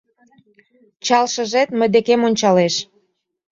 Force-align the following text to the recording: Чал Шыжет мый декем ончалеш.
Чал 1.05 1.25
Шыжет 1.33 1.69
мый 1.77 1.89
декем 1.95 2.21
ончалеш. 2.27 2.75